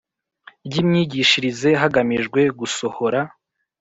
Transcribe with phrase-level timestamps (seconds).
[0.65, 3.19] Ry imyigishirize hagamijwe gusohora